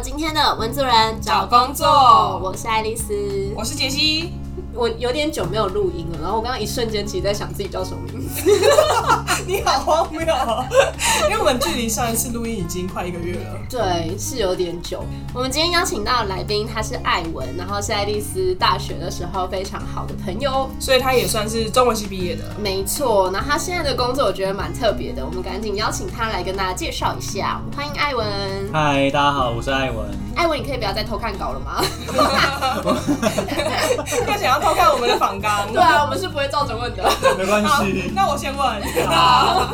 [0.00, 3.52] 今天的文字人找工作我是爱丽丝。
[3.56, 4.32] 我是杰西，
[4.72, 8.17] 我有点久没有录音了，然后我刚刚一瞬间其实在想自己叫什么名字。
[9.46, 10.66] 你好荒谬哦！
[11.24, 13.58] 因为我们距离上一次录音已经快一个月了。
[13.68, 15.02] 对，是有点久。
[15.34, 20.70] 我们今天邀请到的来宾，他是艾文，然后是爱丽丝大学的时候非常好的朋友。
[20.78, 22.44] 所以他也算是中文系毕业的。
[22.60, 27.60] 没错，那他现在的工作我觉得蛮特别的，我们赶紧邀请他来跟大家介绍一下。
[27.76, 28.26] 欢迎艾文。
[28.72, 30.06] 嗨，大家好，我是艾文。
[30.36, 31.82] 艾文，你可以不要再偷看稿了吗？
[34.26, 35.72] 又想要偷看我们的访纲？
[35.72, 37.02] 对啊，我们是不会照着问的。
[37.38, 39.06] 没关好系，，那我先问。
[39.08, 39.68] 好，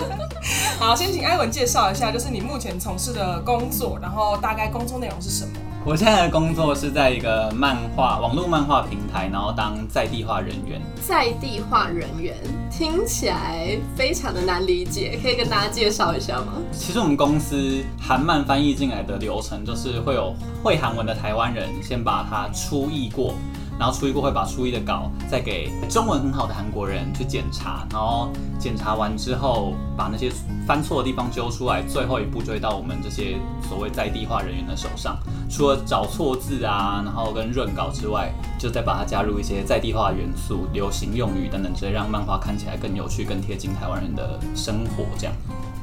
[0.78, 5.52] 好，先请艾文介绍一下，就是你目前从事的工作，然后大概工作内容是什么？
[5.86, 10.81] 我现在的工作是在一个漫画网络漫画平台，然后当在地化人员。
[11.06, 12.34] 在地化人员
[12.70, 16.55] 听起来非常的难理解，可以跟大家介绍一下吗？
[16.72, 23.34] 其实我们公司韩漫翻译进来的流程，就是会有会韩文的台湾人先把它初译过，
[23.78, 30.31] 然后初一过会把初一的稿再给中文很好的韩国人去检查，然后检查完之后把那些
[30.66, 33.36] 翻错的地方揪出来，最后一步就会到我们这些
[33.69, 35.19] 所谓在地化人员的手上。
[35.50, 45.05] 除了找错字啊，然后跟润稿之外，就再把它加入一些在地化元素、流行用语等等之类，让漫画看起来更有趣、更贴近台湾人的生活。
[45.19, 45.34] 这样。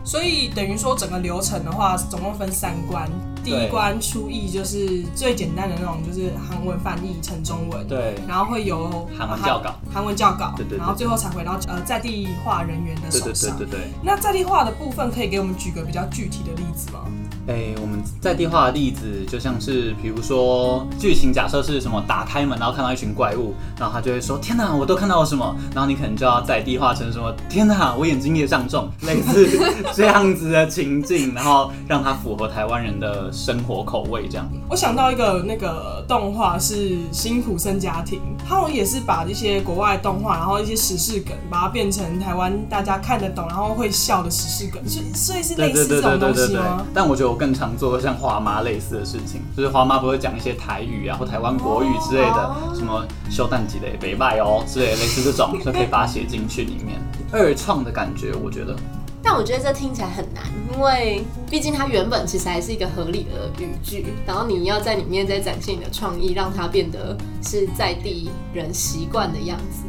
[0.04, 3.08] 所以等于说整个流程的话，总共分三关。
[3.44, 7.88] 第一关初译就是最简单的那种，就是韩文翻译成中文。
[7.88, 13.58] 对然后会由韩文教稿，韩文教稿，对对对然后最后才回到呃在地化人员的对对对手上。
[13.58, 13.80] 对对。
[14.04, 17.00] 那在地化的部分，可以给我们举个比较具体的例子吗？
[17.48, 29.50] 哎、我们在地化的例子就像是，比如说剧情假设是什么，打开门然后看到一群怪物，然后他就会说：“天哪，我都看到了什么？”然后你可能就要在地化成什么：“天哪，我眼睛也长重。”类似
[29.94, 34.48] 这样子的情境， 然后让它符合台湾人的生活口味，这样。
[34.70, 36.76] 我想到一个那个动画是
[37.12, 46.86] 《辛普森家庭》，他好像也是把一些国外的动画，然后一些时事梗，把它变成台湾大家看得懂，然后会笑的时事梗，所以所以是类似这种东西吗？
[46.94, 57.00] 但我觉得我更常做像花妈类似的事情，就是花妈不会讲一些台语啊或台湾国语之类的，哦什么修蛋鸡的北拜哦之类的，类似这种，就可以把它写进去里面。
[57.32, 58.76] 二创的感觉，我觉得。
[59.24, 60.44] 但我觉得这听起来很难，
[60.74, 69.84] 因为毕竟它原本其实还是一个合理的语句，然后你要在里面再展现你的创意，让它变得是在地人习惯的样子。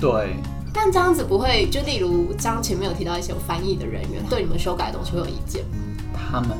[0.00, 0.36] 对，
[0.72, 6.20] 但这样子不会，就例如刚刚前面有提到一些有翻译的人员对你们修改的东西会有意见吗？
[6.30, 6.50] 他们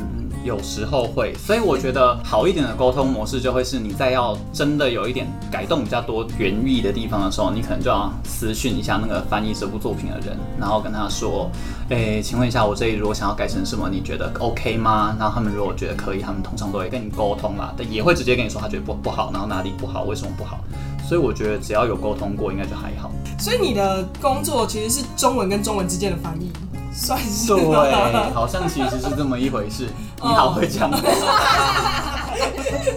[0.46, 11.50] 有时候会，所以我觉得好一点的沟通模式就会是，你在要真的有一点改动比较多原意的地方的时候，你可能就要私讯一下那个翻译这部作品的人，然后跟他说，
[11.88, 15.16] 诶，请问一下，我这里如果想要改成什么，你觉得 OK 吗？
[15.18, 20.60] 然后他们如果觉得可以，他们通常都会跟你沟通啦，但也会直接跟你说他觉得不不好，然后哪里不好，为什么不好。
[21.08, 23.10] 所以我觉得只要有沟通过，应该就还好。
[23.38, 26.50] 所以你的工作其实是中文跟中文之间的翻译，
[26.96, 29.86] 算是对，好像其实是这么一回事。
[30.22, 30.90] 你好会讲。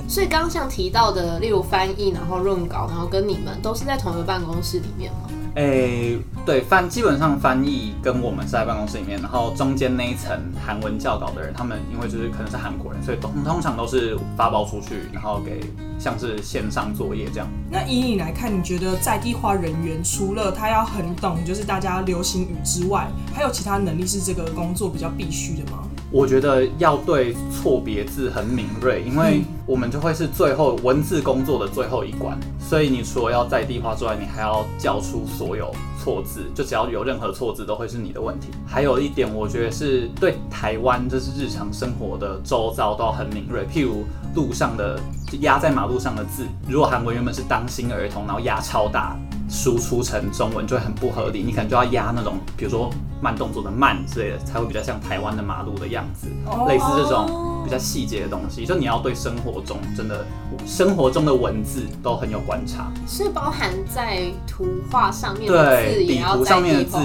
[0.08, 5.30] 所以刚刚像提到的，例如翻译，然后润稿，然后跟你们都是在同一个办公室里面吗？
[5.56, 15.60] 诶、对翻基本上翻译跟我们是在办公室里面，然后中间那一层韩文教稿的人，他们因为就是可能是韩国人，所以通通常都是发包出去，然后给
[16.00, 17.48] 像是线上作业这样。
[17.70, 25.84] 那以你来看，你觉得在地化人员除了他要很懂就是大家流行语之外，还有其他能力是这个工作比较必须的吗？
[26.12, 35.72] 我觉得要对错别字很敏锐，因为我们就会是最后文字工作的最后一关，所以你除了要在地化之外，你还要叫出所有
[36.04, 38.48] 错字，就只要有任何错字都会是你的问题。
[38.66, 44.04] 还有一点，我觉得是对台湾就是日常生活的周遭都很敏锐，譬如
[44.34, 45.00] 路上的
[45.42, 49.16] 压在马路上的字，如果韩文原本是当心儿童，然后压超大。
[49.50, 52.90] 输出成中文就会很不合理，你可能就要压那种，比如说
[53.22, 56.28] 慢动作的慢之类的，才会比较像台湾的马路的样子。
[56.68, 60.26] 类似这种比较细节的东西，就你要对生活中真的
[60.66, 62.92] 生活中的文字都很有观察。
[63.08, 66.98] 是包含在图画上面的字对，底图上面的字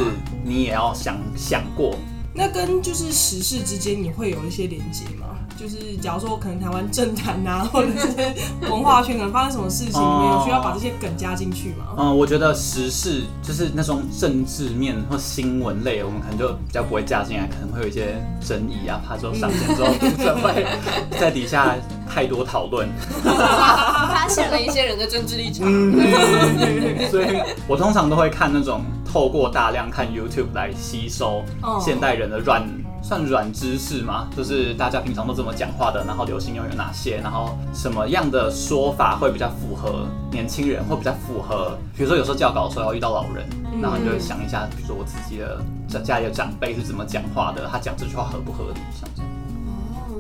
[0.45, 1.97] 你也要想想过。
[2.35, 5.34] 那跟就是时事之间你会有一些连接吗？
[5.57, 8.35] 就是假如说可能台湾政坛啊， 或者这些
[8.71, 11.95] 文化圈可能发生什么事情，你有需要把这些梗加进去吗？
[11.97, 20.67] 嗯，我觉得时事就是那种政治面或新闻类，我们可能就比较不会加进来，可能会有一些争议啊，怕说上线之后读者会
[21.19, 21.75] 在底下
[22.15, 22.89] 太多讨论。
[23.25, 25.67] 发现了一些人的政治立场。
[25.67, 32.63] 嗯，所以我通常都会看那种透过大量看 YouTube 来吸收哦现代人的软
[33.03, 43.45] 算软知识嘛，就是大家平常都这么讲话的，然后流行语有哪些，然后什么样的说法会比较符合年轻人，会比较符合，比如说有时候教稿的时候要遇到老人，
[43.83, 49.34] 然后你就会想一下，比如说我自己的家家里的长辈是怎么讲话的，他讲这句话合不合理，像这样。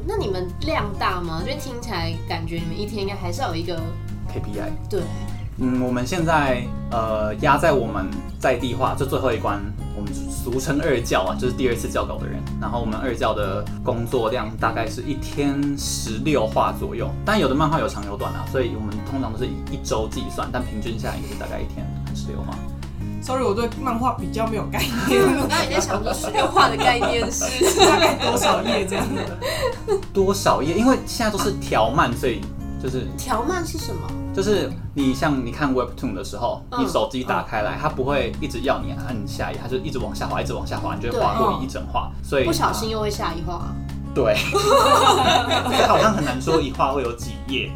[0.04, 1.42] 哦，那你们量大吗？
[1.44, 3.76] 就听起来感觉你们一天应该还是要有一个
[4.28, 5.02] KPI，对，
[5.58, 8.06] 嗯，我们现在呃压在我们
[8.38, 9.60] 在地化这最后一关，
[9.96, 12.42] 我们俗称二教啊，就是第二次教稿的人。
[12.60, 22.54] 然后我们二教的工作量大概是一天十六画左右，但有的漫画有长有短啊，所以我们通常都是以一周计算，但平均下来也是大概一天十六话。
[23.24, 29.06] Sorry，我对漫画比较没有概念，我刚才也在想说十六画的概念是， 大概多少页这样？
[30.12, 30.74] 多少页？
[30.74, 32.42] 因为现在都是条漫，所以
[32.82, 34.06] 就是条漫是什么？
[34.36, 42.10] 就是你像你看 Webtoon 的时候，嗯你手机打开来，它不会一直要你按下一页，它就一直往下滑，一直往下滑，你就会划过一整画。
[42.22, 43.62] 所以不小心又会下一画。
[44.14, 47.72] 对， 这个好像很难说一画会有几页。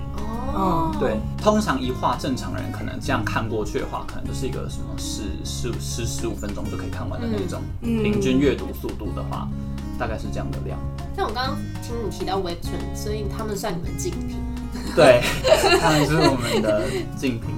[0.54, 7.60] 哦，对，通常一画正常人可能这样看过去的话，可能就是一个什么十十十十五分钟就可以看完的那种。
[7.82, 9.48] 嗯平均阅读速度的话，
[9.98, 10.78] 大概是这样的量。
[11.16, 14.38] 像我刚刚听你提到 Webtoon，所以他们算你们竞品
[14.94, 15.20] 对，
[15.80, 16.84] 他们是我们的
[17.16, 17.50] 竞品。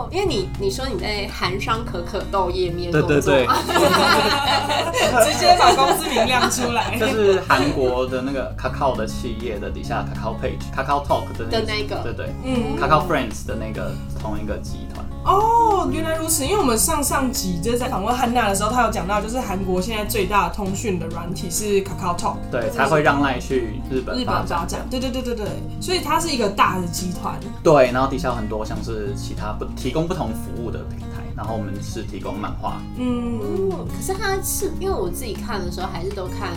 [0.00, 3.74] 哦，因为你你说你在韩商可可豆页面对对对工作，
[5.24, 6.96] 直接把公司名亮出来。
[6.98, 11.96] 就是韩国的那个 Kakao 的企业的底下 Kakao Page、Kakao Talk 的的那个。
[12.02, 12.34] 对对。
[12.44, 14.89] 嗯，，Kakao Friends 的那个同一个集团。
[15.24, 16.44] 哦，原来如此。
[16.44, 24.24] 因为我们上上集就是在访问汉娜的时候，她有讲到，就是韩国现在最大的通讯的软体是 Kakao Talk，对，才会让赖去日本日。
[24.24, 24.86] 本发展。
[24.90, 25.46] 对对对对对，
[25.80, 27.38] 所以它是一个大的集团。
[27.62, 32.80] 对，然后底下有很多像是其他不提供不同服务的平台，然后我们是提供漫画。
[32.96, 33.38] 嗯，
[33.70, 36.52] 哦，可是它是因为我自己看的时候还是都看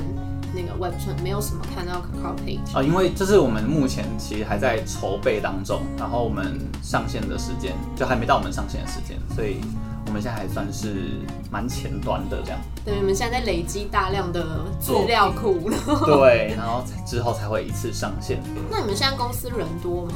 [0.54, 2.78] 那个 Webtoon，没有什么看到 Kakao Page。
[2.78, 9.58] 啊、因为这是我们目前其实还在筹备当中，然后我们上线的时间就还没到我们上线的时间，所以
[10.06, 11.20] 我们现在还算是
[11.52, 12.60] 蛮前端的这样。
[12.86, 15.78] 对，你们现在在累积大量的资料库了。
[16.06, 18.42] 对，然后之后才会一次上线。
[18.70, 20.14] 那你们现在公司人多吗？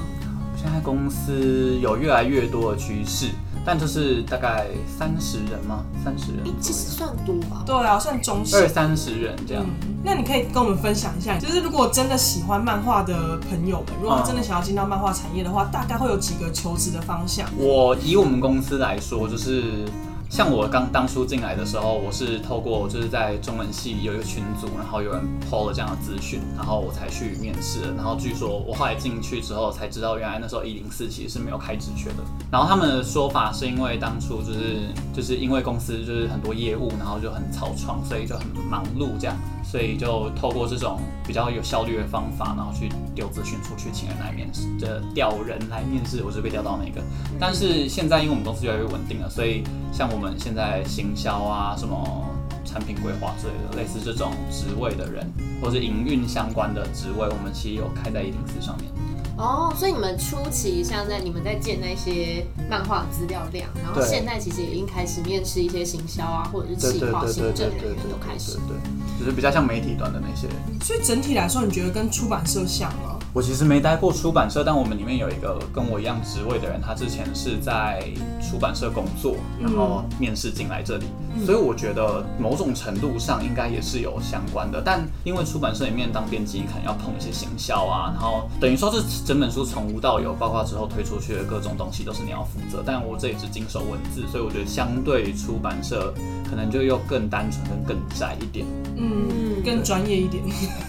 [0.56, 3.28] 现在公司有越来越多的趋势，
[3.70, 4.68] 但就是大概
[4.98, 5.84] 三十人吗？
[6.02, 7.64] 三十人诶，其实算多吧。
[7.66, 8.58] 对啊，算中型。
[8.58, 9.66] 二三十人这样。
[9.82, 17.46] 嗯，那你可以跟我们分享一下，就是如果真的喜欢漫画的朋友们，如果真的想要进到漫画产业的话，大概会有几个求职的方向？
[17.58, 19.84] 我以我们公司来说，就是
[20.30, 27.94] 像我刚当初进来的时候，我是透过就是在中文系有一个群组，然后有人 PO 了这样的资讯，然后我才去面试。
[27.96, 32.18] 然后据说我后来进去之后才知道，原来那时候一零四其实是没有开职缺的。
[32.52, 39.36] 然后他们的说法是因为当初就是就是因为公司就是很多业务，然后就很草创，所以就很忙碌这样，
[39.70, 47.02] 所以就透过这种比较有效率的方法，然后去丢资讯出去，请人来面试，这调人来面试，我是被调到那个。
[47.38, 52.26] 但是现在因为我们公司越来越稳定了，所以像我们现在行销啊，什么
[52.64, 55.30] 产品规划之类的，类似这种职位的人，
[55.62, 58.90] 或是营运相关的职位，我们其实有开在一零四上面。
[59.38, 68.58] 哦，所以你们初期像在你们在建那些漫画资料量，然后对现在其实也已经开始面试一些行销啊，或者是企划、行政人员都开始。
[68.68, 68.76] 对，
[69.20, 70.48] 就是比较像媒体端的那些。
[70.84, 73.17] 所以整体来说，你觉得跟出版社像吗？
[73.34, 78.04] 我其实没待过出版社，但我们里面有一个跟我一样职位的人，他之前是在
[78.42, 81.06] 出版社工作，然后面试进来这里，
[81.46, 84.82] 所以我觉得某种程度上应该也是有相关的。
[84.84, 92.82] 但因为出版社里面当编辑，可能要碰一些行销啊，然后等于说是整本书从无到有，包括之后推出去的各种东西都是你要负责。
[92.84, 96.12] 但我这里是经手文字，所以我觉得相对于出版社，
[96.50, 98.66] 可能就又更单纯、跟更窄一点。
[98.96, 100.44] 嗯， 更专业一点。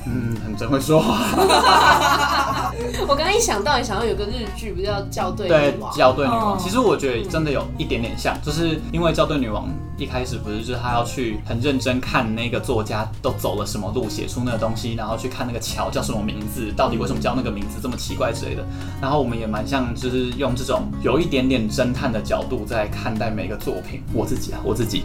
[0.06, 2.37] 嗯，很真会说话。
[3.08, 5.92] 我刚刚一想到，也想到有个日剧，不叫《校对对女王》。
[5.96, 9.68] 校对女王，哦其实我觉得真的有一点点像，就是因为校对女王
[9.98, 18.64] 一开始不是就是他要去很认真看那个作家都走了什么路写出那个东西，然后去看那个桥叫什么名字，到底为什么叫那个名字这么奇怪之类的。
[19.02, 24.02] 然后我们也蛮像就是用这种有一点点侦探的角度在看待每个作品。
[24.14, 25.04] 我自己啊，我自己，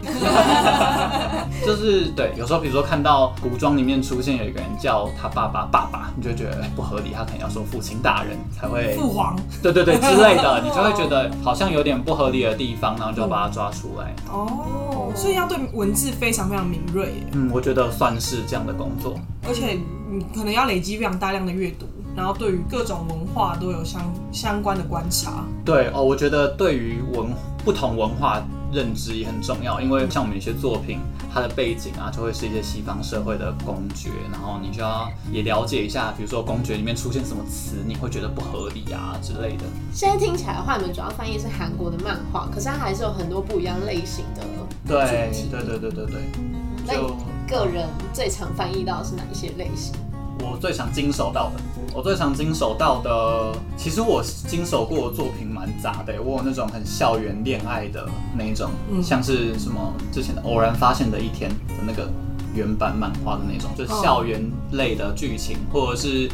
[1.66, 14.14] 就是对，有时候比如说看到古装里面出现有一个人叫他爸爸爸爸，你就觉得哎不合理，他可能要说父亲大人才会父皇对对对之类的，你就会觉得好像有点不合理的地方，然后就把它抓出来。
[14.32, 14.83] 哦，
[15.14, 19.18] 所以要对文字非常非常敏锐耶，嗯，我觉得算是这样的工作。
[19.46, 19.78] 而且
[20.10, 21.86] 你可能要累积非常大量的阅读，
[22.16, 25.44] 然后对于各种文化都有相相关的观察。
[25.64, 27.28] 对哦，我觉得对于文
[27.64, 30.98] 不同文化认知也很重要，因为像我们有些作品，
[31.32, 39.64] 它的背景啊，就会是一些西方社会的公爵，然后你就要也了解一下，比如说公爵里面出现什么词，你会觉得不合理啊之类的。
[39.92, 44.42] 现在听起来的话，你们主要翻译是韩国的漫画，可是它还是有很多不一样类型的
[44.86, 47.16] 对对对对对对，就
[47.48, 49.94] 个人最常翻译到的是哪一些类型？
[50.40, 51.62] 我最常经手到的，
[51.94, 59.02] 我最常经手到的，其实我经手过的作品蛮杂的，我有那种很校园恋爱的那一种，嗯。
[59.02, 62.10] 像是什么之前的偶然发现的一天的那个
[62.52, 66.28] 原版漫画的那种，就是校园类的剧情，或者是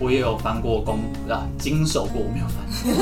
[0.00, 0.98] 我也有翻过公
[1.28, 2.98] 啊经手过，我没有翻，经手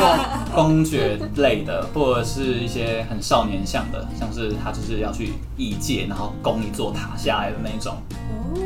[0.00, 0.18] 过
[0.54, 7.96] 公爵类的，或者是一些很少年向的，像是他就是要去异界，然后攻一座塔下来的那种，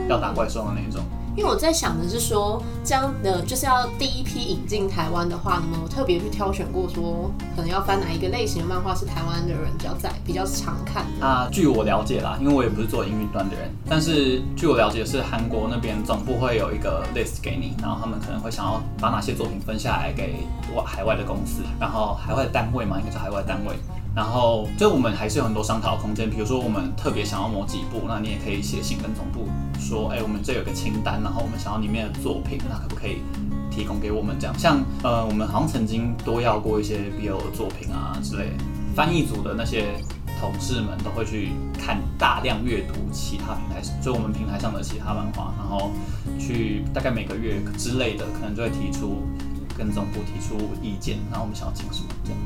[0.09, 1.05] 要打怪兽的那种。
[1.37, 11.27] 因为我在想的是说，这样的就是要第一批引进台湾的话，你们有特别去挑选过说，可能要翻哪一个类型的漫画是台湾的人比较在比较常看的？
[11.27, 23.75] 啊，据我了解啦，因为我也不是做营运端的人，但是据我了解是韩国那边总部会有一个 list 给你，然后他们可能会想要把哪些作品分下来给外海外的公司，然后海外的单位嘛，应该是海外单位。
[24.15, 29.49] 然后就我们还是有很多商讨空间，比如说我们特别想要某几部，那你也可以写信跟总部
[29.81, 33.23] 说，哎，我们这有个清单，然后我们想要里面的作品，那可不可以
[33.71, 34.57] 提供给我们这样？
[34.57, 38.53] 像呃，我们好像曾经多要过一些 BL 的作品啊之类，
[38.95, 39.97] 翻译组的那些
[40.39, 45.91] 同事们都会去看大量阅读其他平台，就我们平台上的其他漫画，然后
[46.39, 49.25] 去大概每个月之类的，可能就会提出
[49.77, 52.39] 跟总部提出意见，然后我们想要进什么这样。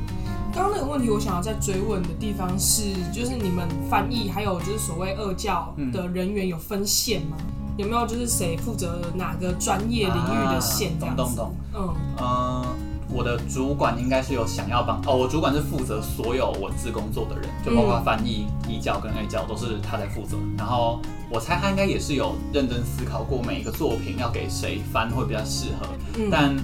[0.58, 7.36] 刚刚那个问题，我想要再追问的地方是，就是你们翻译还有就是所谓二教的人员有分线吗？
[7.76, 11.22] 有没有就是谁负责哪个专业领域的线这样子？
[11.22, 11.54] 啊懂懂懂。
[11.74, 12.66] 嗯，呃，
[13.08, 20.36] 我的主管应该是有想要帮哦，我主管是负责所有文字工作的人，就包括翻译、一教跟 A 教都是他在负责。
[20.56, 21.00] 然后
[21.30, 25.86] 我猜他应该也是有认真思考过每一个作品要给谁翻会比较适合，
[26.18, 26.56] 嗯但。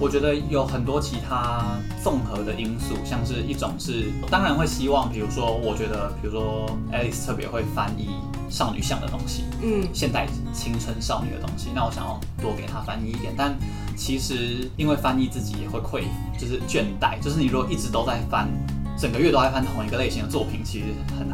[0.00, 1.64] 我觉得有很多其他
[2.02, 8.10] 综合的因素，像是一种是，当然会希望，比如说，我觉得，比如说，Alice 特别会翻译
[8.48, 13.34] 少女向的东西，嗯现代青春少女的东西，那我想要多给她翻译一点。
[13.36, 13.56] 但
[13.96, 16.04] 其实因为翻译自己也会匮，
[16.38, 18.48] 就是倦怠，就是你如果一直都在翻，
[18.96, 20.84] 整个月都在翻同一个类型的作品，其实
[21.18, 21.28] 很。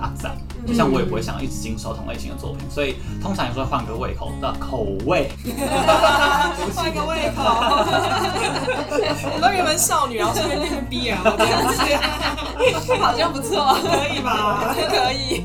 [0.67, 5.31] 就像我也不会想要一直经手同类型的作品，所以通常有时候换个胃口的口味。
[6.75, 7.43] 换个胃口，
[9.35, 14.75] 我都原本少女，然后顺便变成 BL 这样子，好像不错，可以吧？
[14.75, 15.45] 可以。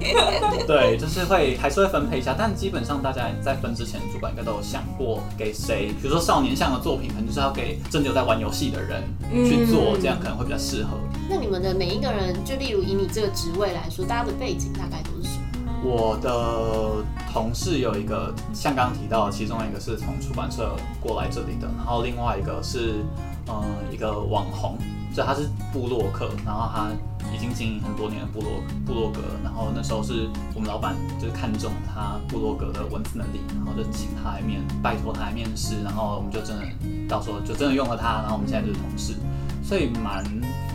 [0.66, 9.04] 对，就是会还是会分配一下，但基本上大家在分之前，主管应该都有想过给谁，比如说少年向的作品，可能就是要给真的有在玩游戏的人
[9.48, 10.98] 去做，嗯这样可能会比较适合。
[11.30, 15.46] 那你们的每一个人，就例如以你这个职位来说，大家的背景大概都是什么？
[15.84, 23.06] 我的同事有一个，像刚提到，其中一个是从出版社过来这里的，然后另外一个是，
[23.46, 24.76] 呃，一个网红，
[25.16, 26.90] 就他是布洛克，然后他
[27.32, 28.50] 已经经营很多年的部落
[28.84, 36.64] 部落格，然后那时候是我们老板就是看中他布洛格的文字能力，然后就请他来面，拜托他来面试，然后我们就真的
[37.08, 39.14] 到时候就真的用了他，然后我们现在就是同事，
[39.62, 40.26] 所以蛮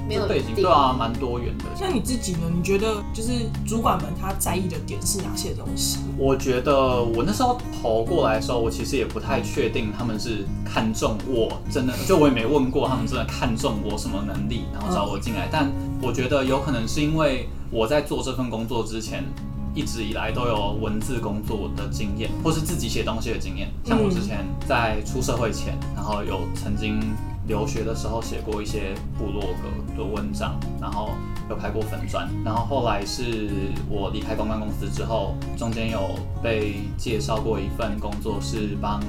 [0.07, 1.65] 没有背景对啊，蛮多元的。
[1.75, 2.41] 像你自己呢？
[2.55, 5.99] 你觉得就是主管们他在意的点是哪些东西？
[6.19, 15.49] 我觉得我那时候投过来的时候，我其实也不太确定他们是看中我，真的就我也没问过他们真的看中我什么能力，然后找我进来。
[15.51, 15.71] 但
[16.03, 19.25] 我觉得有可能是因为我在做这份工作之前，
[19.75, 23.69] 一直以来都有文字工作的经验，或是自己写东西的经验。
[23.85, 27.01] 像我之前在出社会前，然后有曾经
[27.47, 31.11] 留学的时候写过一些部落格的文章，然后
[31.51, 33.51] 有拍过粉砖，然后后来是
[33.89, 39.01] 我离开公关公司之后，中间有被介绍过一份工作，是帮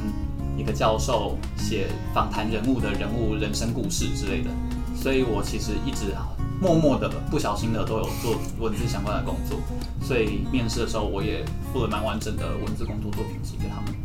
[0.57, 4.49] 一个教授写访谈人物的人物人生故事之类的，
[4.95, 6.13] 所以我其实一直
[6.61, 9.57] 默默的、不小心的都有做文字相关的工作，
[10.01, 14.04] 所以面试的时候我也附了蛮完整的文字工作作品集给他们。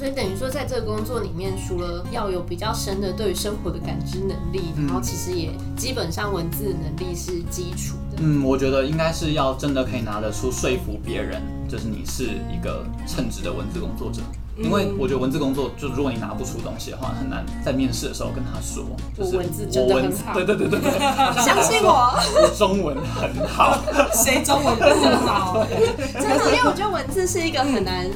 [0.00, 8.16] 所以等于说，在这个工作里面，除了要有比较深的对于生活的感知能力，嗯然后其实也基本上文字能力是基础的。
[8.22, 14.22] 嗯，我觉得应该是要真的可以拿得出说服别人，就是你是一个称职的文字工作者。
[14.56, 18.82] 因为我觉得文字工作，就如果你拿不出东西的话，很难在面试的时候跟他说，
[19.14, 20.90] 就是我文字真的我很好对对对对对，
[21.44, 23.78] 相信我， 我中文很好。
[24.14, 24.82] 谁中文不
[25.28, 25.62] 好？
[26.14, 28.06] 真的，因为我觉得文字是一个很难。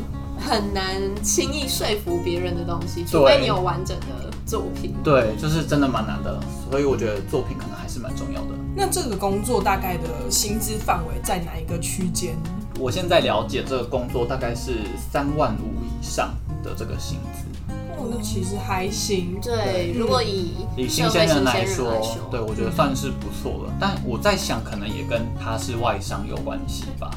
[0.44, 4.94] 很难轻易说服别人的东西，除非你有完整的作品。
[5.02, 6.38] 对，就是真的蛮难的，
[6.70, 8.48] 所以我觉得作品可能还是蛮重要的。
[8.76, 12.36] 那这个工作大概的薪资范围在哪一个区间？
[12.78, 17.72] 我现在了解这个工作大概是三万五以上的这个薪资。
[17.96, 19.38] 哦，那其实还行。
[19.40, 23.72] 对，如果以以新鲜人来说，对我觉得算是不错了。
[23.80, 27.10] 但我在想，可能也跟他是外商有关系吧。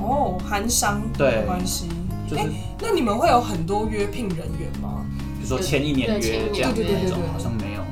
[0.00, 1.86] 哦，韩商对有关系。
[2.36, 5.04] 就是哎那你们会有很多约聘人员吗？
[5.36, 7.82] 比如说签一年对签一年约这样种好像没有。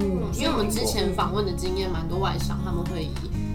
[0.00, 3.10] 嗯，因为我们之前访问的经验蛮多外商，他们会以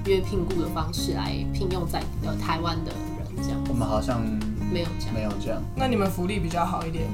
[0.06, 4.22] 约聘雇的方式来聘用在呃台湾的人，这样我们好像
[4.72, 7.06] 没有这样，没有这样，那你们福利比较好一点。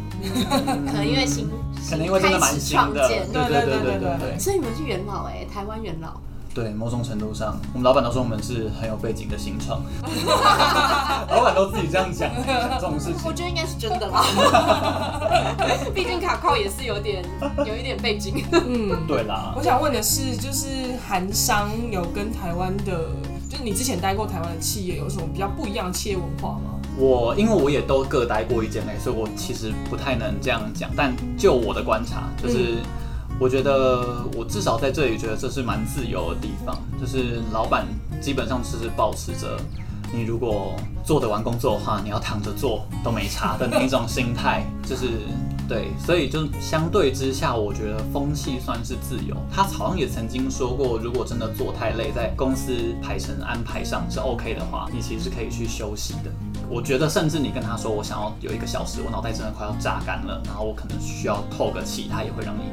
[0.87, 1.47] 可能因为新
[1.89, 6.19] 可能因为真的蛮新的，对新对对对对对对对所以你们是元老哎、台湾元老。
[6.53, 9.81] 对，某种程度上，我们老板都说我们是很有背景的新创，
[11.29, 13.15] 老板都自己这样讲这种事情。
[13.23, 14.23] 我觉得应该是真的啦，
[15.93, 17.23] 毕竟卡扣也是有点
[17.65, 18.43] 有一点背景。
[18.51, 20.67] 嗯，对啦我，想问的是，就是
[21.07, 23.09] 韩商有跟台湾的，
[23.47, 26.71] 就是你之前待过台湾的企业，有什么比较不一样的企业文化吗？
[26.97, 30.89] 我因为我也都各待过一间类，所以我其实不太能这样讲。
[30.97, 32.79] 但就我的观察，就是
[33.39, 37.87] 我觉得我至少在这里觉得这是蛮自由的地方，就是老板
[38.21, 39.57] 基本上是保持着
[40.11, 45.11] 你如果做得完工作的话，你要躺着做都没差的那一种心态，就是
[45.69, 49.33] 对，所以就相对之下，我觉得风气算是自由。
[49.49, 56.31] 他好像也曾经说过，如果真的做太累，在公司排程安排上是 OK 的话，你其实是可以去休息的。
[56.69, 62.63] 我觉得，甚至你跟他说我想要有一个小时，我脑袋真的快要榨干了，然后我可能需要透个气，他也会让你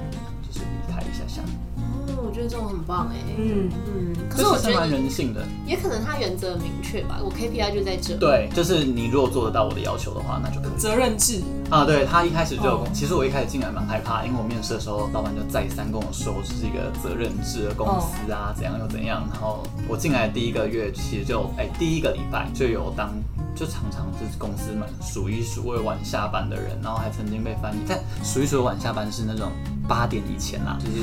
[0.56, 1.42] 是离开一下下。
[1.76, 5.44] 嗯，我觉得这种很棒哎、嗯，嗯，可是我觉得蛮人性的。
[5.66, 8.16] 也可能他原则很明确吧，我 KPI 就在这。
[8.16, 10.70] 对，就是你如果做得到我的要求的话，那就可以。
[10.78, 11.42] 责任制。
[11.70, 19.28] 啊，对他一开始就有跟哦其实我一开始进来蛮害怕，因为我面试的时候，老板就再三跟我说，这是一个责任制的公司啊，怎样又怎样。
[19.32, 23.12] 然后我进来第一个月，其实就哎、第一个礼拜就有当，
[23.54, 29.50] 就常常就是公司们数一数二晚下班的人，然后还曾经被翻译，但数一数二晚下班是那种。
[29.86, 30.94] 八点以前啦，就是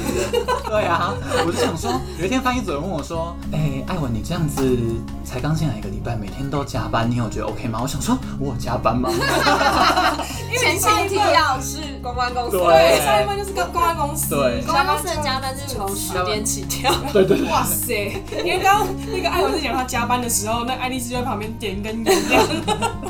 [0.69, 1.13] 对啊，
[1.45, 4.77] 我就想说，有一天翻译主任问我说：“哎、艾文，你这样子
[5.23, 9.09] 才刚进来一个礼拜，每天都加班，你有觉得 OK 吗？”我想说，我有加班吗？
[10.57, 14.35] 前情提要是公关公司，对上一班就是跟公关公司。
[14.35, 16.91] 对公关公司的加班是从十点起跳。
[17.11, 18.21] 对对对，哇塞！
[18.43, 22.41] 因为刚刚那个艾文在讲他加班的时候，那爱丽丝就在旁边点一根烟。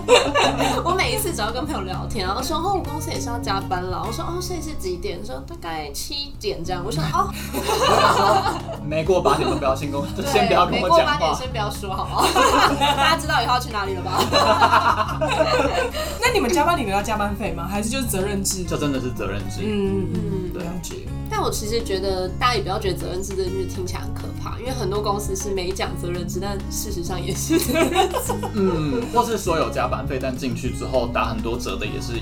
[0.83, 4.03] 我每一次只要跟朋友聊天，然后说哦，我公司也是要加班了。
[4.05, 5.23] 我说哦，现在是几点？
[5.25, 6.83] 说大概七点这样。
[6.85, 7.29] 我说 哦，
[8.85, 11.13] 没过八点都不要先跟我，先不要跟没过我讲话。
[11.13, 12.27] 八点先不要说好吗？
[12.97, 15.17] 大家知道以后要去哪里了吧？
[16.21, 17.67] 那你们加班你们要加班费吗？
[17.67, 18.63] 还是就是责任制？
[18.63, 19.61] 这真的是责任制。
[19.61, 20.95] 嗯嗯，嗯，了解。
[21.29, 28.33] 但我其实觉得大家也不要觉得责任制这个句听起来很可怕，因为很多公司是没讲责任制，但事实上也是责任制。
[28.53, 32.13] 嗯，或是说有加班费，但进去之后打很多折的也是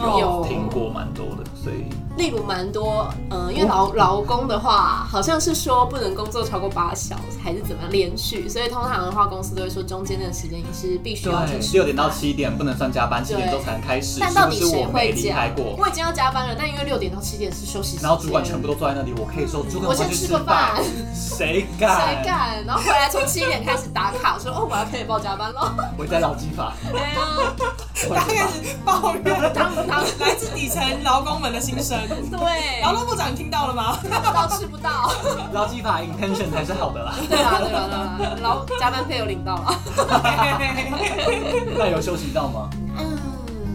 [0.00, 1.84] 有有听过蛮多的，所以
[2.16, 15.76] 例如蛮多，嗯、因为劳劳工的话，好像是说不能工作超过八小时，还是怎么样连续，所以通常的话，公司都会说中间的时间也是必须要六点到七点不能算加班，七点钟才能开始，但到底谁会离开过？
[15.78, 20.82] 我已经要加班了，但因为六点到七点是休息时间，然后主管全部都坐在那里，我可以说主管我先吃吃个饭，
[21.14, 21.96] 谁敢？
[21.96, 22.24] 谁？
[22.24, 22.64] 敢？
[22.66, 25.74] 然后回来从七点开始打卡，说哦我要可以报加班了。
[25.96, 27.54] 我在劳基法，对啊，
[28.08, 31.98] 大家开始抱怨当当来自底层劳工们的心声。
[32.30, 33.98] 对，劳动部长，你听到了吗？
[34.02, 35.12] 吃不到吃不到。
[35.52, 37.14] 劳基法 intention 才是好的啦。
[37.28, 37.86] 对啊对啊
[38.18, 39.74] 对啊，加班费有领到了。
[41.76, 42.70] 那有休息到吗？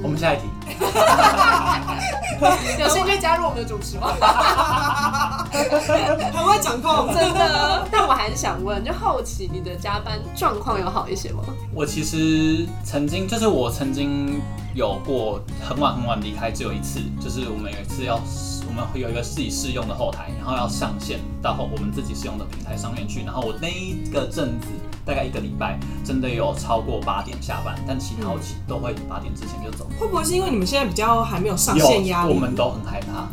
[0.03, 0.43] 我嗯，们下一题。
[2.79, 4.11] 有兴趣加入我们的主持吗？
[5.51, 7.13] 很会掌控。
[7.13, 11.43] 真的，但我还是想问，就好奇你的加班状况有好一些吗？
[11.73, 14.41] 我其实曾经，就是我曾经
[14.73, 18.19] 有过很晚很晚离开，只有一次，就是我们有一次要，
[18.67, 23.23] 我们会有一个自己试用的后台，然后要上线到后我们自己使用的平台上面去。
[23.23, 24.67] 然后我那一个阵子，
[25.05, 29.87] 大概一个礼拜，真的有超过八点下班，但其他我其都会八点之前就走。
[29.99, 32.33] 会不会是因为你们现在比较还没有上线压，力？
[32.33, 33.29] 我们都很害怕，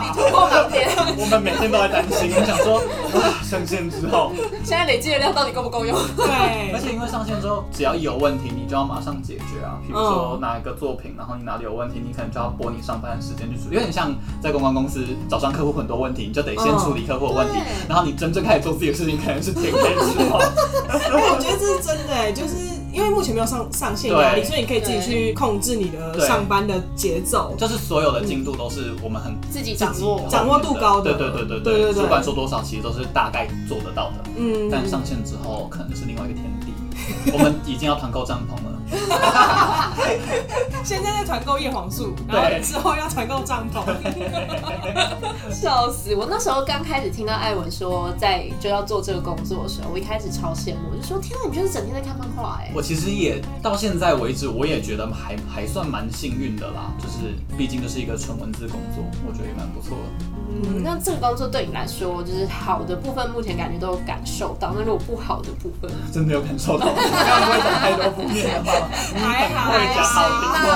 [0.00, 2.80] 你突破盲点，我们每天都在担心，我想说，
[3.14, 4.32] 哇，上线之后，
[4.64, 5.94] 现在累积的量到底够不够用？
[6.16, 9.78] 对而，且因为上线之后，只要一有问题，你就要马上解决啊。
[9.86, 20.05] 比如说哪一个作品，然后你哪里有问题，你可能就要拨你上班的时间去处理，有点像在公关公司找上客户很多问题，你就得先处理客户的问题，然后你真正开始做自己的事情，可能是天黑之后。
[20.88, 22.54] 哎，我觉得这是真的欸，就是
[22.92, 27.54] 因因为目前没有上上线压力，所以你可以自己去控制你的上班的节奏。
[27.58, 30.22] 就是所有的进度都是我们很自己掌握。
[30.30, 34.30] 掌握度高的对对对对对对对主管说多少，其实都是大概做得到的。
[34.36, 36.72] 嗯，但上线之后，可能就是另外一个天地。
[37.32, 38.80] 我们已经要团购帐篷了，
[40.84, 43.82] 现在在团购叶黄素，然后对之后要团购帐篷。
[45.50, 46.14] 笑死！
[46.14, 56.92] 我那时候刚开始听到艾文说在就要做这个工作的时候，我一开始超羡慕，我就说天啊，你就是整天在看漫画哎、我其实也到现在为止，我也觉得还还算蛮幸运的啦。
[56.98, 60.04] 就是毕竟这是一个纯文字工作，我觉得也蛮不错的。
[60.48, 64.72] 嗯，那这个工作对你来说，就是好的部分，目前感觉都有感受到。
[64.74, 68.88] 那如果不好的部分，真的有感受到，不会讲太多负面的话，
[69.22, 70.66] 还好，会讲好听话。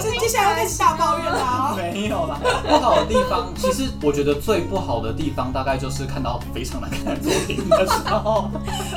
[0.00, 1.76] 这接下来要开始大抱怨啦。
[1.92, 8.50] 没有啦，不好的地方，其实我觉得最不好的地方，大概就是看到非常难看的作品的时候，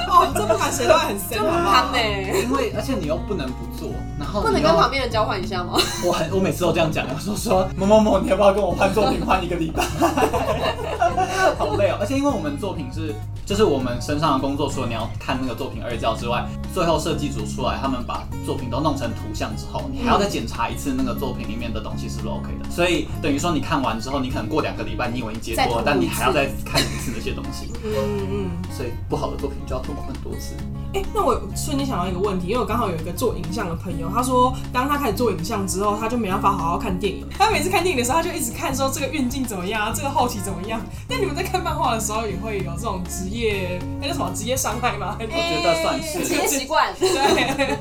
[0.08, 5.73] 哦，这不管谁都会很深，就很憨哎，因为而且你又不能不做，然后不能你跟旁边人交换一下吗？
[6.03, 9.84] 我很我每次都这样讲，我说说某某某，你要不要跟我换作品换一个礼拜？
[11.58, 13.13] 好累哦，而且因为我们作品是，
[13.45, 22.70] 就是我们身上的工作，除了你要看那个作品二教之外，最后设计组出来，他们把作品都弄成图像之后，你还要再检查一次那个作品里面的东西是不是 OK 的。
[22.70, 28.50] 所以等于说你看完之后，你可能过两个礼拜，你以为你解再脱了，但你还要再看一次那些东西，嗯嗯。
[28.72, 30.54] 所以不好的作品就要痛苦很多次。
[30.93, 37.26] 哎、那我瞬间想到一个问题，因为我刚好有一个做影像的朋友，他说，当他开始做影像之后，他就没办法好好看电影。
[37.38, 40.80] 他每次看电影的时候，他就一直看说这个运镜怎么样啊，这个后期怎么样。
[41.08, 45.17] 那你们在看漫画的时候，也会有这种职业，那叫什么职业伤害吗？
[45.47, 46.93] 觉得算是职业习惯。
[46.99, 47.77] 对，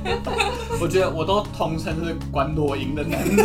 [0.81, 3.42] 我觉得我都统称是关落音的能力。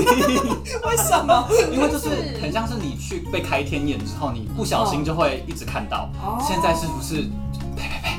[0.86, 1.48] 为什么？
[1.72, 2.10] 因为就是
[2.42, 6.10] 很像是你去被开天眼之后，你不小心就会一直看到。
[6.22, 7.28] 哦现在是不是？
[7.76, 8.12] 呸呸呸！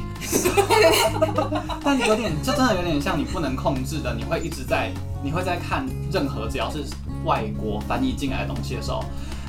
[1.85, 4.91] 但有点，这真的有点像你不能控制的，你会一直在，
[5.23, 6.85] 你会在看任何只要是
[7.25, 9.05] 外国翻译进来的东西的时候。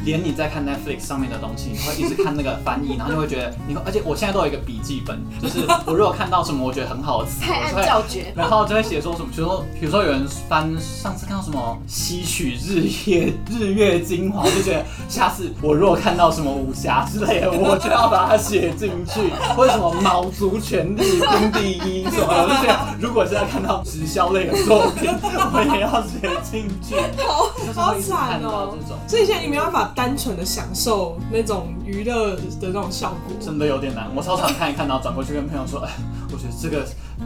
[0.06, 25.10] 连你在看 Netflix 上面的东西，你会一直看那个翻译，然后就会觉得你会，而且我现在都有一个笔记本， 就是我如果看到什么我觉得很好的词，太 按我就会教诀，然后就会写说什么，比如说，比如说有人翻上次看到什么吸取日月日月精华，就觉得下次我如果看到什么武侠之类的，我就要把它写进去，或者什么卯足全力拼第一什么的，就觉得如果现在看到直销类的作品，
[25.54, 28.98] 我也要写进去，好好惨哦到这种。！
[29.08, 33.36] 所以现在你没办法单纯的享受那种娱乐的那种效果。
[33.40, 35.90] 真的有点难，我超常看一看，然后转过去跟朋友说，哎，
[36.32, 36.86] 我觉得这个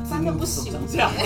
[0.10, 1.12] 真的不行怎么这样？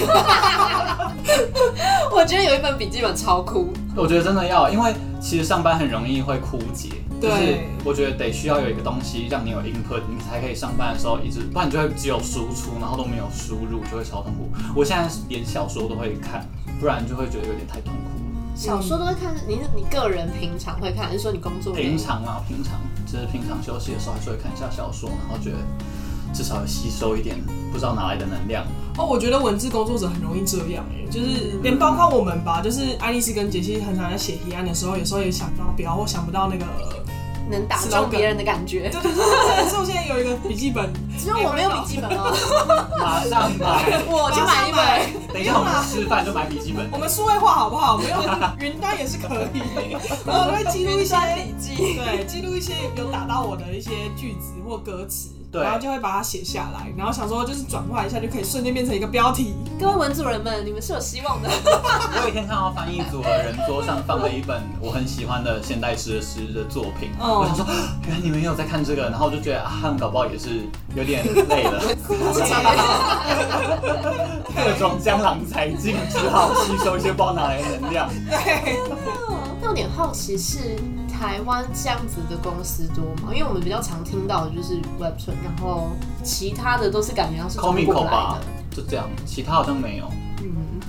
[2.11, 6.89] 我觉得有一本笔记本超酷，我觉得真的要，因为其实上班很容易会枯竭，
[7.21, 14.49] 就是对我觉得得需要有一个东西让你有 input，你才可以上班的时候一直，不然你就会只有输出，然后都没有输入，就会超痛苦。
[14.75, 16.45] 我现在连小说都会看，
[16.79, 18.20] 不然就会觉得有点太痛苦了。
[18.55, 25.57] 小说都会看，你是你个人平常会看，还是说你工作平常啊，平常就是平常休息的时候还是会看一下小说，然后觉得
[26.33, 27.35] 至少有吸收一点
[27.71, 28.63] 不知道哪来的能量。
[28.97, 36.65] 哦，我觉得文字工作者很容易这样哎、就是连包括我们吧，就是爱丽丝跟杰西很常在写提案的时候，有时候也想不到标或想不到那个。
[37.51, 38.89] 能打中别人的感觉。
[38.89, 42.33] 对对对对，所以我现在有一个笔记本，只有我没有笔记本哦，
[42.97, 45.31] 马上买，我就买一本。
[45.33, 46.89] 等一下我们吃饭就买笔记本。
[46.91, 47.97] 我们数位化好不好？
[47.97, 48.17] 没有
[48.59, 49.61] 云端也是可以，
[50.25, 51.75] 然后我会记录一些笔记。
[51.75, 59.53] 对，记录一些有打到我的一些句子或歌词，对然后就会把它写下来，然后想说就是转化一下，就可以瞬间变成一个标题。
[59.77, 61.49] 各位文主人们，你们是有希望的。
[61.51, 67.65] 我有一天看到翻译组的人桌上放了一本我很喜欢的现代诗的诗的作品，哦我想说，
[68.07, 70.61] 原来你们也有在看这个，然后我就觉得啊，他们搞不好也是
[70.95, 71.83] 有点累了，
[74.55, 78.09] 各种江郎才尽，只好吸收一些不知道哪来的能量。
[78.29, 78.79] 对，
[79.59, 80.77] 那有点好奇是
[81.21, 83.31] 台湾这样子的公司多吗？
[83.31, 85.89] 因为我们比较常听到的就是 Webtoon，然后
[86.23, 88.39] 其他的都是感觉像是中 Comic 国来吧
[88.71, 90.05] 的，，就这样，其他好像没有。
[90.41, 90.81] 嗯，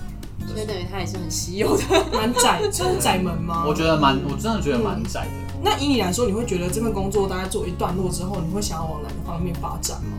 [0.49, 1.83] 所以等于它也是很稀有的。
[2.16, 3.64] 蛮窄，算是窄门吗？
[3.66, 5.31] 我觉得蛮，我真的觉得蛮窄的。
[5.62, 10.16] 那以你来说，你会觉得这份工作大概做一段落之后，你会想要往哪个方面发展吗？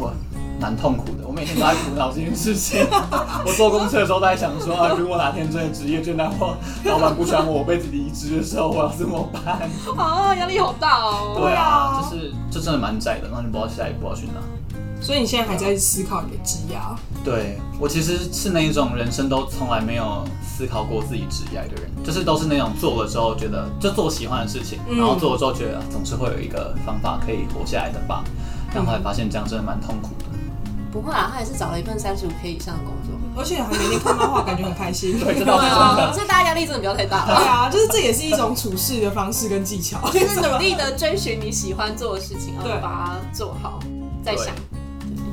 [0.00, 0.10] 我
[0.64, 2.80] 蛮痛苦的，我每天都在苦恼这件事情。
[3.44, 9.68] 我坐公车的时候都在想说，啊，如果哪天真的职业倦怠或老板不喜欢我，我被子离职的时候，我要怎么办？
[9.98, 11.34] 啊，压力好大哦。
[11.36, 14.40] 对啊，啊就是这真的蛮窄的，然后你不知道下一步要去哪。
[15.02, 28.24] 所以你现在还在思考你的职涯，对我其实是那一种人生都从来没有思考过自己职业的人，就是都是那种做了之后觉得就做喜欢的事情，嗯然后做了之后觉得啊总是会有一个方法可以活下来的吧，
[28.72, 30.23] 然后后来发现这样真的蛮痛苦的。
[30.94, 33.18] 不会啊，他也是找了一份三十五 K 以上的工作。
[33.36, 35.18] 而且还每天看漫画，感觉很开心。
[35.18, 37.34] 对，啊，所以大家压力真的不要太大对。
[37.34, 39.98] 啊，就是这也是一种处事的方式跟技巧。
[40.12, 43.80] 就是努力的追寻你喜欢做的事情，然后把它做好，
[44.24, 44.54] 再想。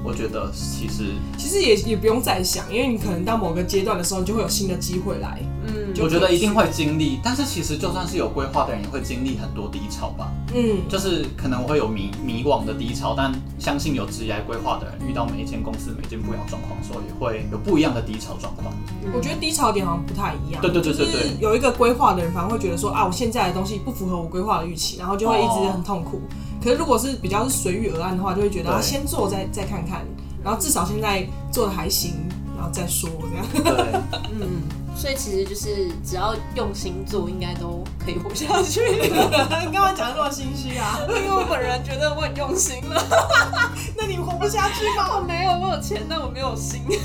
[0.04, 5.40] 我觉得其实，其实也也不用再想，因为你可能到某个阶段的时候，你就会有新的机会来。
[5.68, 10.32] 嗯，我觉得一定会经历，但是其实就算是有规划的人，也会经历很多低潮吧。
[10.56, 18.74] 嗯，就是可能会有迷迷惘的低潮，但相信有职业规划的人，遇到每一间公司每一件不一样的状况的时候，也会有不一样的低潮状况。
[19.14, 20.62] 我觉得低潮点好像不太一样。
[20.62, 26.22] 对对对对对有一个规划的人，反而会觉得说啊，我现在的东西不符合我规划的预期，然后就会一直很痛苦。
[26.64, 30.06] 可是如果是比较是随遇而安的话，就会觉得啊，先做再再看看，
[30.44, 32.14] 然后至少现在做的还行，
[32.56, 33.46] 然后再说这样。
[33.76, 34.00] 对，
[34.32, 34.62] 嗯，
[35.02, 38.82] 所以其实就是只要用心做，应该都可以活下去。
[39.02, 41.00] 你干嘛讲的那么心虚啊？
[41.10, 43.04] 因为我本人觉得我很用心了。
[43.98, 45.18] 那你活不下去吗？
[45.18, 46.96] 我没有，我有钱，但我没有心，又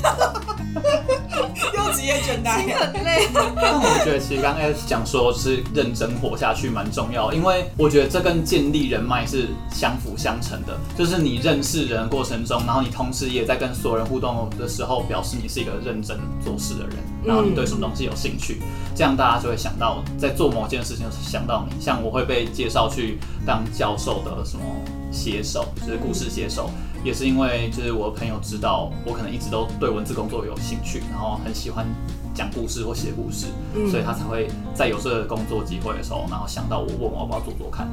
[1.91, 2.71] 职业倦心怠。
[2.77, 3.27] 很累。
[3.33, 10.77] 但我觉得其实刚才讲说，是认真活下去蛮重要，因为我觉得这跟建立人脉是相辅相成的。
[10.95, 18.61] 就是你认识人的过程中，然后你同时也在跟所有人互动的时候，表示你是一个认真做事的人，然后你对什么东西有兴趣，
[18.95, 21.81] 这样大家就会想到在做某件事情想到你。
[21.81, 24.63] 像我会被介绍去当教授的什么
[25.11, 26.69] 写手，就是故事写手。
[27.03, 31.85] 也是因为就是我朋友知道我可能一直都对文字工作有兴趣，然后很喜欢
[32.33, 33.45] 讲故事或写故事，
[33.89, 37.87] 所以他才会在有这个工作机会的时候，然后想到我问我要不要做做看。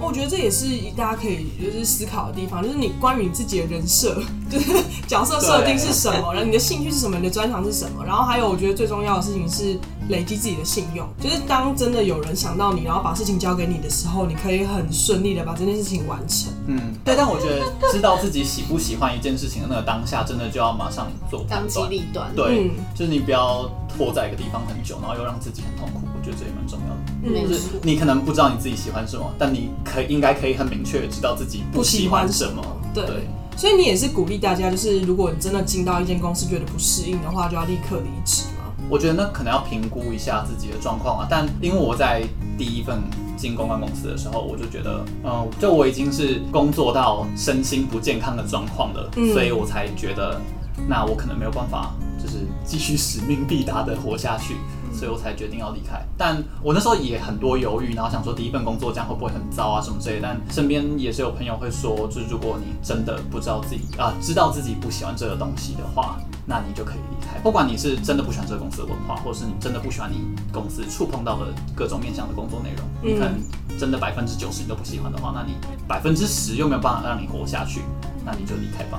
[0.00, 4.72] 我觉得这也是大家可以就是思考的地方，就是你关于你自己的人设，就是
[5.06, 16.52] 角色设定是什么， 然后你的兴趣是什么，你的专长是什么，然后还有我觉得最重要的事情是累积自己的信用，就是当真的有人想到你，然后把事情交给你的时候，你可以很顺利的把这件事情完成。
[16.66, 21.80] 嗯，对，但我觉得知道自己喜不喜欢一件事情的那个当下，真的就要马上做当机。
[21.88, 22.34] 立断。
[22.34, 26.06] 对，嗯就是你不要拖在一个地方很久，然后又让自己很痛苦。
[26.28, 27.48] 我觉得这也蛮重要的。
[27.48, 27.80] 就是。
[27.82, 32.62] 你可能不知道你自己喜欢什么，但你可应该可以很明确的知道自己不喜欢什么。
[32.92, 38.72] 对对，所以你也是鼓励大家，就是如果你真的进到一间公司觉得不适应的话，就要立刻离职嘛。
[38.90, 41.26] 我觉得那可能要评估一下自己的状况啊。
[41.30, 42.22] 但因为我在
[42.56, 43.00] 第一份
[43.36, 50.40] 进公关公司的时候，我就觉得，嗯、就我已经是工作到身心不健康的状况了，嗯所以我才觉得，
[50.88, 54.56] 那我可能没有办法，就是继续使命必达的活下去。
[54.98, 60.22] 所以我才决定要离开，但我那时候也很多犹豫，然后想说第一份工作这样会不会很糟啊什么之类的。
[60.22, 67.38] 但身边也是有朋友会说，就是如果你真的不知道自己啊、知道自己不喜欢这个东西的话，那你就可以离开。
[67.38, 73.38] 不管你是真的不喜欢这个公司的文化，或是你真的不喜欢你公司触碰到的各种面向的工作内容，你可能
[73.78, 75.54] 真的百分之九十你都不喜欢的话，那你
[75.86, 77.82] 百分之十又没有办法让你活下去，
[78.24, 78.98] 那你就离开吧。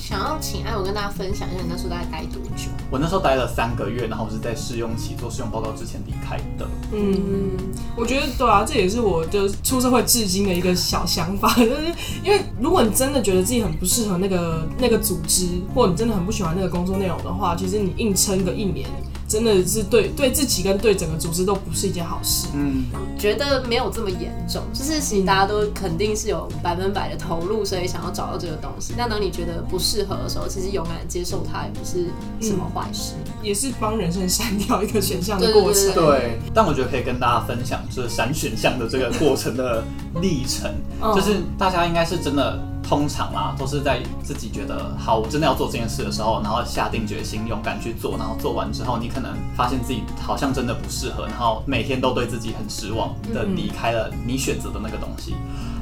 [0.00, 2.70] 想要请艾我跟大家分享一下，你那时候大概待多久？
[2.90, 6.66] 我那时候待了三个月，然后我是在试用期做试用报告之前离开的。
[6.90, 7.52] 嗯，
[7.94, 18.88] 我觉得对啊，这也是我就是出社会至今的一个小想法，就是因为如果你真的觉得自己很不适合那个那个组织，或者你真的很不喜欢那个工作内容的话，其实你硬撑个一年，
[19.30, 22.48] 真的是对对自己跟对整个组织都不是一件好事。
[22.52, 28.92] 嗯，觉得没有这么严重，就是其实大家都肯定是有百分百的投入，所以想要找到这个东西。
[28.98, 32.06] 但当你觉得不适合的时候，其实勇敢接受它也不是
[32.44, 33.12] 什么坏事。
[33.40, 35.94] 也是帮人生删掉一个选项的过程。
[35.94, 39.84] 对对，但我觉得可以跟大家分享，就是删选项的这个过程的
[40.20, 40.68] 历程，
[41.00, 42.58] 嗯就是大家应该是真的。
[42.90, 55.36] 通常啦，都是在自己觉得好，我真的要做这件事的时候，然后下定决心，勇敢去做，然后做完之后，你可能发现自己好像真的不适合，然后每天都对自己很失望的离开了你选择的那个东西。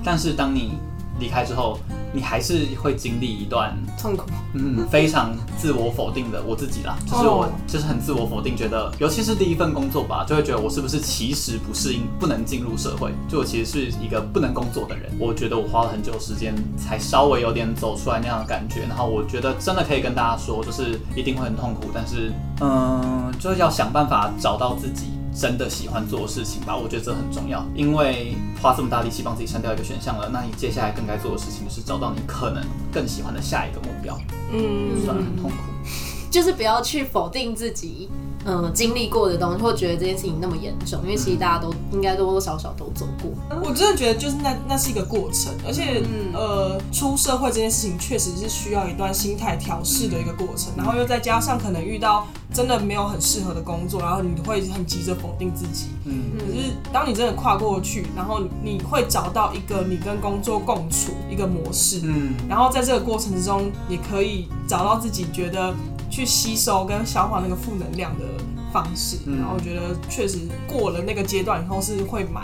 [0.05, 0.75] 但是当你
[1.19, 1.79] 离开之后，
[2.13, 15.11] 你还是会经历一段痛苦，嗯，非常自我否定的我自己啦，就是我哦就是很自我否定，觉得尤其是第一份工作吧，就会觉得我是不是其实不适应，不能进入社会，就我其实是一个不能工作的人。
[15.19, 25.18] 我觉得我花了很久时间才稍微有点走出来那样的感觉，然后我觉得真的可以跟大家说，就是一定会很痛苦，但是嗯，就是要想办法找到自己。
[25.35, 34.19] 真的喜欢做的事情吧，我觉得这很重要，因为花这么大力气帮自己删掉一个选项了，那你接下来更该做的事情就是找到你可能更喜欢的下一个目标。
[34.53, 35.57] 嗯，虽然很痛苦。
[36.31, 38.07] 就是不要去否定自己，
[38.45, 43.31] 呃经历过的东西，或觉得这件事情那么严重，因为其实大家都应该多多少少都走过。
[43.65, 46.03] 我真的觉得就是那那是一个过程，而且、
[46.35, 55.89] 呃出社会这件事情确实是需要一段心态调试的一个过程，然后又再加上可能遇到真的没有很适合的工作，然后你会很急着否定自己。
[56.05, 65.75] 嗯，可是当你真的跨过去，然后你会找到一个你跟工作共处一个模式，嗯，然后在这个过程之中，也可以找到自己觉得
[66.11, 68.25] 去吸收跟消化那个负能量的
[68.73, 69.19] 方式。
[69.27, 72.43] 嗯然后我觉得确实过了那个阶段以后，是会蛮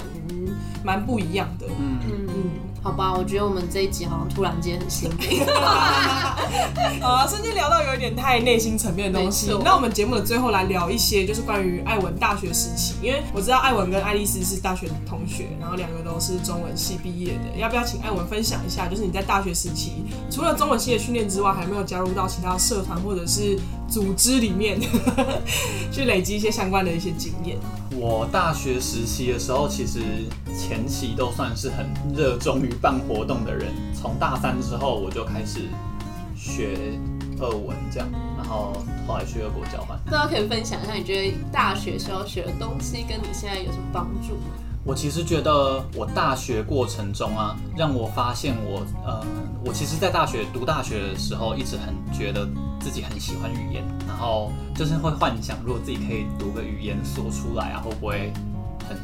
[0.84, 1.66] 蛮不一样的。
[1.68, 1.93] 嗯，嗯，
[2.84, 5.40] 好吧，我觉得我们这一集好像突然间很心灵。
[7.00, 9.50] 啊，甚至聊到有一点太内心层面的东西。
[9.64, 17.58] 那我们节目的最后来聊一些，就是关于艾文大学时期，因为我知道艾文跟爱丽丝是大学同学，然后两个都是中文系毕业的。
[17.58, 24.80] 要不要请艾文分享一下，就是你在大学时期，除了中文系的训练之外，还有没有加入到其他社团或者是组织里面，
[25.92, 27.56] 去累积一些相关的一些经验？
[27.96, 30.00] 我大学时期的时候，其实
[30.58, 33.72] 前期都算是很热衷于办活动的人。
[33.94, 35.60] 从大三之后，我就开始
[36.36, 36.76] 学
[37.38, 38.72] 俄文，这样，然后
[39.06, 39.98] 后来去俄国交换。
[40.04, 44.63] 不知道可以分享一下，你觉得大学时候学的东西跟你现在有什么帮助吗？
[44.86, 49.24] 我其实觉得我大学过程中啊，让我发现我呃，
[49.64, 52.46] 我其实，在大学读大学的时候，一直很觉得
[52.80, 58.30] 自己很喜欢语言，然后就是会幻想，如果自己可以读个语言说出来啊，会不会
[58.86, 58.94] 很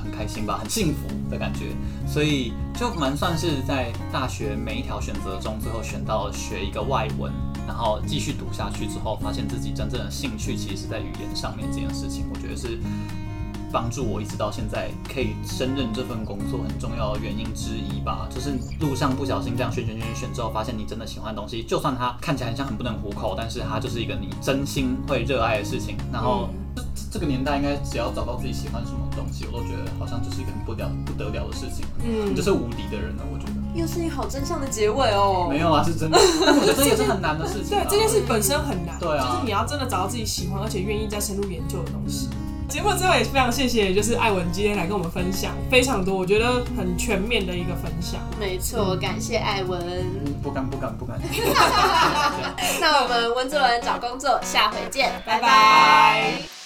[0.00, 1.74] 很开心吧，很幸福的感觉。
[2.06, 7.32] 所以就蛮算是在大学每一条选择中，最后选到学一个外文，
[7.66, 12.78] 然后继续读下去之后，发现自己真正的兴趣其实是在语言上面这件事情，我觉得是。
[13.72, 25.96] 帮助我一直到现在可以胜任这份工作很重要的原因之一吧，就是路上不小心这样选选选选选之后，发现你真的喜欢的东西，就算它看起来很像很不能糊口，但是它就是一个你真心会热爱的事情。
[26.12, 33.52] 然后、这这个年代应该只要找到自己喜欢什么东西，我都觉得好像就是一个很不了不得了的事情，嗯你就是无敌的人了，我觉得。
[33.74, 35.46] 又是一个好真相的结尾哦。
[35.48, 37.84] 没有啊，是真的，但我觉得这也是很难的事情、啊。
[37.88, 42.28] 对，这件事本身很难，对啊就是你要真的找到自己喜欢而且愿意再深入研究的东西。
[42.68, 48.20] 节目最后也非常谢谢，就是艾文今天来跟我们分享非常多，我觉得很全面的一个分享。
[48.38, 49.80] 没错，感谢艾文。
[49.80, 51.18] 嗯不敢不敢不敢。
[52.80, 56.57] 那我们温州人找工作，下回见，拜拜